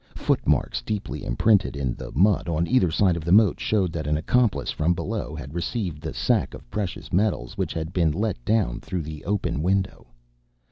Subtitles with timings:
[0.15, 4.17] Footmarks deeply imprinted in the mud on either side of the moat showed that an
[4.17, 8.79] accomplice from below had received the sack of precious metals which had been let down
[8.79, 10.07] through the open window.